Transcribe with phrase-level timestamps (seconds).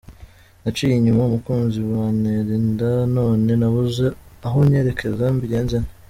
[0.63, 4.05] Naciye inyuma umukunzi bantera inda none nabuze
[4.45, 5.89] aho nyerekeza, mbigenze nte?.